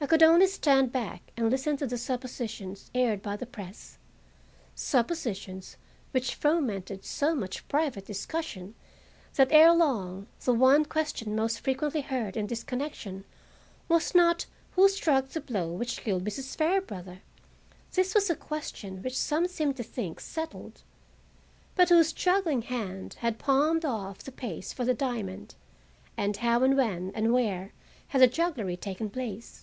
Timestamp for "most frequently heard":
11.34-12.36